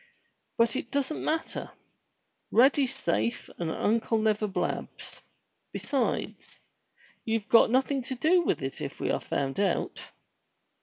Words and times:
But 0.57 0.75
it 0.75 0.89
doesn't 0.89 1.23
matter. 1.23 1.73
Rady's 2.49 2.95
safe 2.95 3.51
and 3.59 3.69
Uncle 3.69 4.17
never 4.17 4.47
blabs. 4.47 5.21
Besides, 5.71 6.57
you've 7.23 7.47
got 7.49 7.69
nothing 7.69 8.01
to 8.05 8.15
do 8.15 8.41
with 8.41 8.63
it 8.63 8.81
if 8.81 8.99
we 8.99 9.11
are 9.11 9.21
found 9.21 9.59
out." 9.59 10.07